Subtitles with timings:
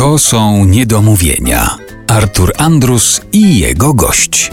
[0.00, 1.76] To są niedomówienia.
[2.06, 4.52] Artur Andrus i jego gość.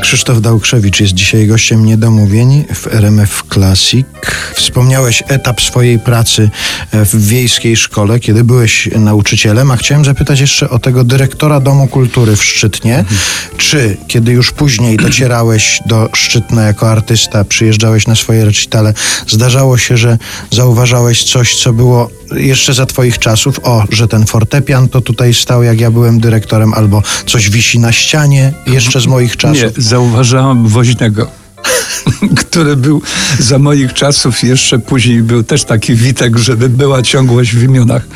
[0.00, 4.06] Krzysztof Dałkrzewicz jest dzisiaj gościem niedomówień w RMF Classic.
[4.54, 6.50] Wspomniałeś etap swojej pracy
[6.92, 12.36] w wiejskiej szkole, kiedy byłeś nauczycielem, a chciałem zapytać jeszcze o tego dyrektora Domu Kultury
[12.36, 12.98] w Szczytnie.
[12.98, 13.18] Mhm.
[13.56, 18.94] Czy kiedy już później docierałeś do Szczytna jako artysta, przyjeżdżałeś na swoje recitale,
[19.28, 20.18] zdarzało się, że
[20.50, 25.62] zauważałeś coś, co było jeszcze za twoich czasów, o, że ten fortepian to tutaj stał,
[25.62, 29.62] jak ja byłem dyrektorem, albo coś wisi na ścianie jeszcze z moich czasów?
[29.62, 31.26] Nie, zauważałem woźnego.
[32.36, 33.02] który był
[33.38, 38.06] za moich czasów jeszcze później był też taki witek, żeby była ciągłość w imionach.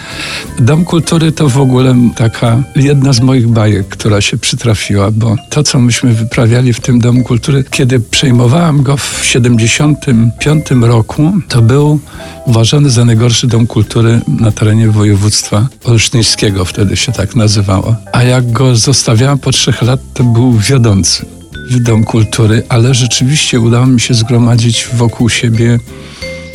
[0.59, 5.62] Dom Kultury to w ogóle taka jedna z moich bajek, która się przytrafiła, bo to,
[5.62, 12.00] co myśmy wyprawiali w tym Domu Kultury, kiedy przejmowałem go w 75 roku, to był
[12.47, 17.97] uważany za najgorszy Dom Kultury na terenie województwa olsztyńskiego, wtedy się tak nazywało.
[18.12, 21.39] A jak go zostawiałem po trzech lat, to był wiodący
[21.70, 25.78] w Dom Kultury, ale rzeczywiście udało mi się zgromadzić wokół siebie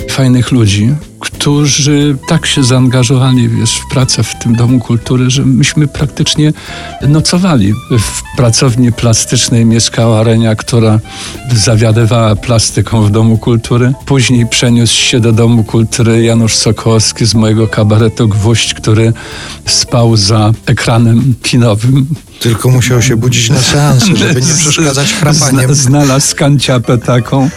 [0.09, 5.87] fajnych ludzi, którzy tak się zaangażowali wiesz, w pracę w tym Domu Kultury, że myśmy
[5.87, 6.53] praktycznie
[7.07, 7.73] nocowali.
[7.99, 10.99] W pracowni plastycznej mieszkała Renia, która
[11.53, 13.93] zawiadywała plastyką w Domu Kultury.
[14.05, 19.13] Później przeniósł się do Domu Kultury Janusz Sokołowski z mojego kabaretu Gwóźdź, który
[19.65, 22.05] spał za ekranem kinowym.
[22.39, 25.75] Tylko musiał się budzić na seansy, żeby nie przeszkadzać chrapaniem.
[25.75, 27.49] Znalazł kanciapę taką.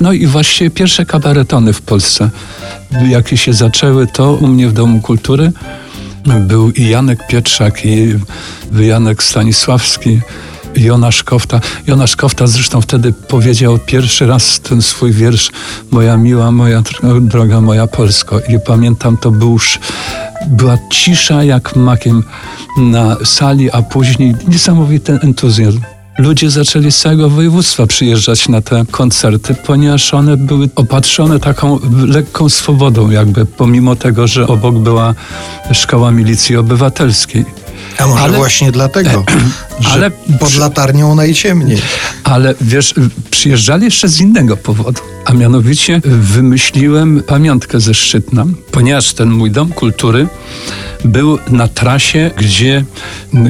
[0.00, 2.30] No i właściwie pierwsze kabaretony w Polsce
[3.08, 5.52] jakie się zaczęły, to u mnie w Domu Kultury
[6.40, 8.14] był i Janek Pietrzak, i
[8.80, 10.20] Janek Stanisławski,
[10.76, 11.60] Jonasz Kofta.
[11.86, 15.50] Jonasz Kofta zresztą wtedy powiedział pierwszy raz ten swój wiersz
[15.90, 16.82] Moja miła, moja
[17.20, 18.40] droga, moja Polsko.
[18.40, 19.78] I pamiętam, to był już,
[20.46, 22.22] była cisza jak makiem
[22.78, 25.80] na sali, a później niesamowity entuzjazm
[26.18, 32.48] ludzie zaczęli z całego województwa przyjeżdżać na te koncerty, ponieważ one były opatrzone taką lekką
[32.48, 35.14] swobodą, jakby pomimo tego, że obok była
[35.72, 37.44] szkoła milicji obywatelskiej.
[37.98, 39.24] A może ale, właśnie dlatego,
[39.80, 40.10] że ale,
[40.40, 41.78] pod latarnią najciemniej.
[42.24, 42.94] Ale wiesz,
[43.30, 49.68] przyjeżdżali jeszcze z innego powodu, a mianowicie wymyśliłem pamiątkę ze Szczytna, ponieważ ten mój dom
[49.68, 50.28] kultury
[51.04, 52.84] był na trasie, gdzie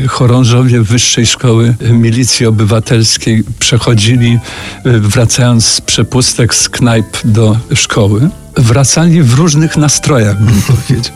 [0.09, 4.39] chorążowie Wyższej Szkoły Milicji Obywatelskiej przechodzili,
[4.85, 8.31] wracając z przepustek z knajp do szkoły.
[8.57, 11.15] Wracali w różnych nastrojach, bym powiedział.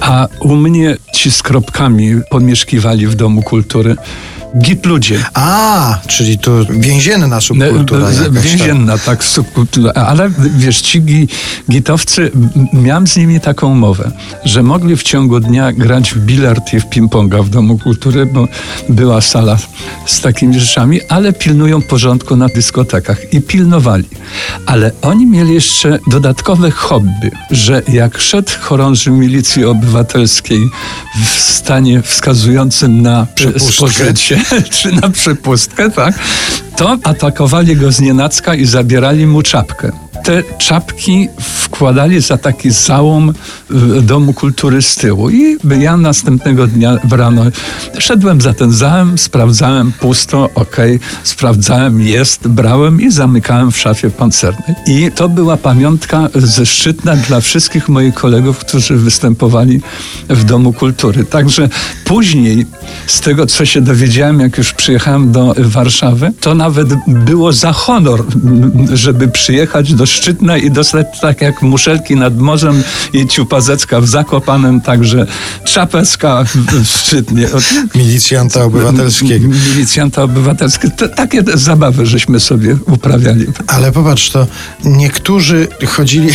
[0.00, 3.96] A u mnie ci z kropkami pomieszkiwali w Domu Kultury.
[4.58, 5.24] Git ludzie.
[5.34, 8.06] A, czyli to więzienna subkultura.
[8.30, 9.92] Więzienna, tak, subkultura.
[9.92, 11.02] Ale wiesz, ci
[11.70, 12.30] gitowcy,
[12.72, 14.10] miałem z nimi taką umowę,
[14.44, 18.48] że mogli w ciągu dnia grać w bilard i w ping-ponga w Domu Kultury, bo
[18.88, 19.58] była sala
[20.06, 24.08] z takimi rzeczami, ale pilnują porządku na dyskotekach i pilnowali.
[24.66, 30.60] Ale oni mieli jeszcze dodatkowe hobby, że jak szedł chorąży milicji obywatelskiej
[31.24, 33.26] w stanie wskazującym na
[33.58, 34.41] spożycie,
[34.76, 36.14] czy na przepustkę, tak,
[36.76, 43.32] to atakowali go z nienacka i zabierali mu czapkę te czapki wkładali za taki załom
[44.02, 45.30] Domu Kultury z tyłu.
[45.30, 47.42] I ja następnego dnia w rano
[47.98, 50.76] szedłem za ten załem, sprawdzałem pusto, ok,
[51.24, 54.76] sprawdzałem, jest, brałem i zamykałem w szafie pancernej.
[54.86, 59.80] I to była pamiątka ze szczytna dla wszystkich moich kolegów, którzy występowali
[60.28, 61.24] w Domu Kultury.
[61.24, 61.68] Także
[62.04, 62.66] później,
[63.06, 68.24] z tego co się dowiedziałem, jak już przyjechałem do Warszawy, to nawet było za honor,
[68.92, 74.80] żeby przyjechać do Szczytna i dostać tak jak muszelki nad morzem i ciupazecka w Zakopanem,
[74.80, 75.26] także
[75.64, 77.48] czapecka w Szczytnie.
[77.94, 79.48] Milicjanta obywatelskiego.
[79.48, 81.08] Milicjanta obywatelskiego.
[81.16, 83.46] takie zabawy żeśmy sobie uprawiali.
[83.66, 84.46] Ale popatrz, to
[84.84, 86.28] niektórzy chodzili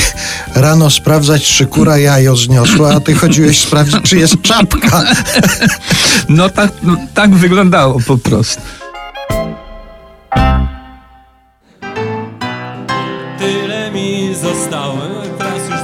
[0.55, 5.03] rano sprawdzać, czy kura jajo zniosła, a ty chodziłeś sprawdzić, czy jest czapka.
[6.29, 8.61] No tak, no, tak wyglądało po prostu.
[14.37, 15.01] Zostały
[15.37, 15.79] Teraz już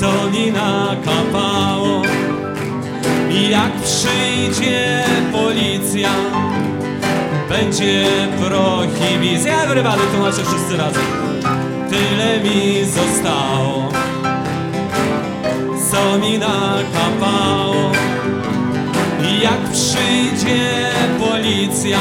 [0.00, 2.02] soli nakapało.
[3.50, 6.10] Jak przyjdzie policja
[7.48, 8.06] Będzie
[8.44, 11.02] prohibicja Everybody tłumaczę wszyscy razem.
[11.90, 13.88] Tyle mi zostało
[15.90, 17.92] Co mi nakapało.
[19.42, 21.98] Jak przyjdzie policja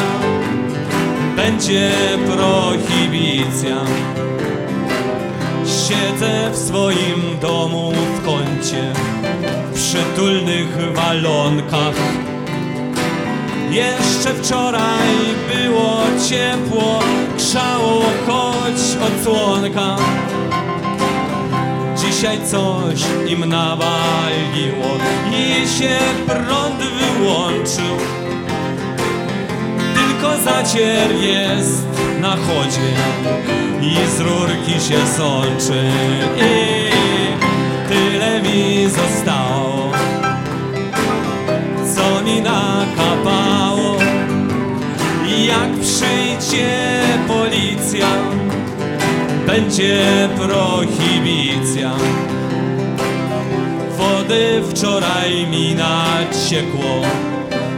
[1.36, 1.92] Będzie
[2.28, 3.76] prohibicja
[5.90, 8.94] Siedzę w swoim domu w kącie
[9.74, 11.96] przytulnych walonkach.
[13.72, 15.10] Jeszcze wczoraj
[15.54, 17.00] było ciepło,
[17.38, 18.76] grzało choć
[19.08, 19.96] odsłonka.
[21.98, 24.98] Dzisiaj coś im nawaliło
[25.32, 27.98] i się prąd wyłączył.
[29.96, 31.88] Tylko zacier jest
[32.22, 35.90] na chodzie i z rurki się sączy.
[36.38, 36.90] I
[37.90, 39.92] tyle mi zostało,
[41.96, 43.98] co mi nakapało.
[45.46, 46.70] Jak przyjdzie
[47.28, 48.08] policja,
[49.48, 51.92] będzie prohibicja.
[53.98, 57.02] Wody wczoraj mi naciekło,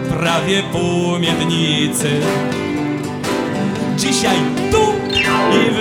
[0.09, 2.09] prawie pół miednicy.
[3.97, 4.37] Dzisiaj
[4.71, 4.80] tu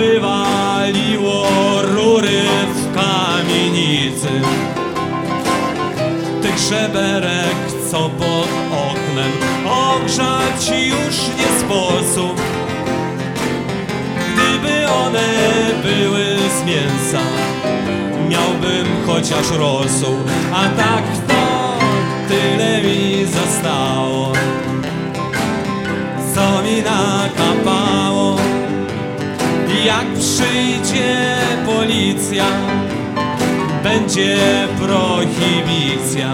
[0.01, 1.47] wywaliło
[1.81, 2.41] rury
[2.75, 4.29] w kamienicy.
[6.41, 7.55] Tych żeberek,
[7.91, 8.49] co pod
[8.89, 9.31] oknem
[9.65, 12.41] ogrzać już nie sposób.
[14.33, 15.29] Gdyby one
[15.83, 16.25] były
[16.59, 17.25] z mięsa,
[18.29, 20.17] miałbym chociaż rosół,
[20.53, 21.77] a tak to
[22.27, 24.33] tyle mi zostało,
[26.35, 27.90] co mi nakapało.
[29.85, 32.45] Jak przyjdzie policja,
[33.83, 34.37] będzie
[34.79, 36.33] prohibicja.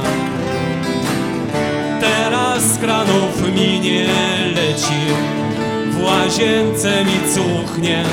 [2.01, 4.07] Teraz z kranów mi nie
[4.55, 4.99] leci,
[5.91, 8.03] w łazience mi cuchnie.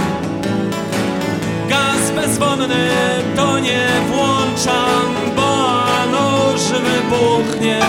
[1.69, 2.89] Gaz bezwonny
[3.37, 7.81] to nie włączam, bo nóż wybuchnie.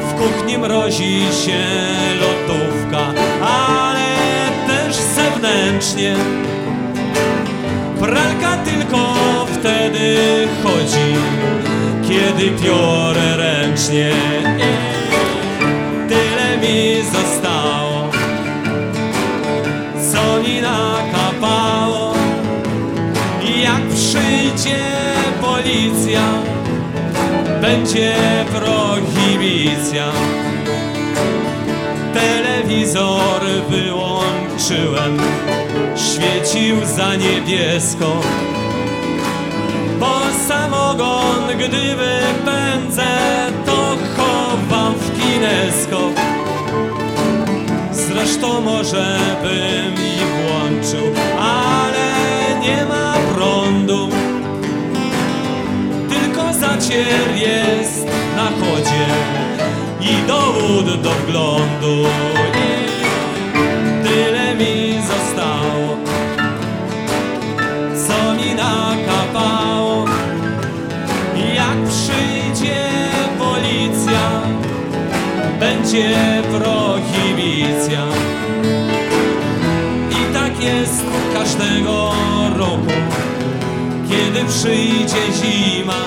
[0.00, 1.64] W kuchni mrozi się
[2.20, 2.33] lodówka,
[5.84, 6.14] zewnętrznie.
[8.00, 9.14] Pralka tylko
[9.46, 10.16] wtedy
[10.62, 11.14] chodzi,
[12.08, 14.12] kiedy piorę ręcznie.
[16.08, 18.10] Tyle mi zostało,
[20.12, 22.14] co mi nakapało.
[23.62, 24.84] Jak przyjdzie
[25.40, 26.22] policja,
[27.60, 28.14] będzie
[28.54, 30.12] prohibicja.
[32.14, 35.18] Telewizor wyłączyłem,
[35.96, 38.20] świecił za niebiesko.
[40.00, 43.06] Bo samogon, gdy wypędzę,
[43.66, 46.14] to chowam w kineskop.
[47.92, 52.14] Zresztą może bym i włączył, ale
[52.60, 54.08] nie ma prądu.
[56.08, 58.06] Tylko zacier jest
[58.36, 59.06] na chodzie
[60.00, 62.08] i dowód do wglądu.
[62.54, 62.93] I
[75.84, 78.06] będzie prohibicja.
[80.10, 81.04] I tak jest
[81.34, 82.12] każdego
[82.56, 82.92] roku,
[84.08, 86.04] kiedy przyjdzie zima.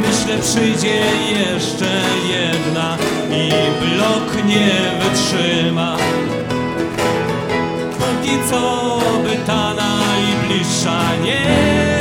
[0.00, 2.00] Myślę, przyjdzie jeszcze
[2.30, 2.96] jedna
[3.30, 3.50] i
[3.80, 5.96] blok nie wytrzyma.
[7.98, 11.93] Póki co by ta najbliższa nie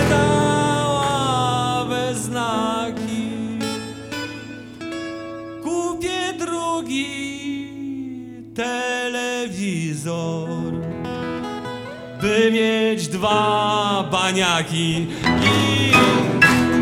[12.24, 15.08] by mieć dwa baniaki
[15.44, 15.92] i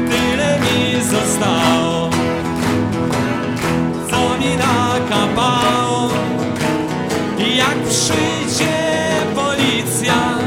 [0.09, 2.09] tyle mi zostało,
[4.09, 6.09] co mi nakapało.
[7.55, 8.77] Jak przyjdzie
[9.35, 10.37] policja,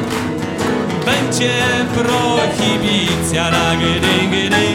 [1.04, 1.54] będzie
[1.94, 3.50] prohibicja.
[3.50, 4.66] Ragydyngydy,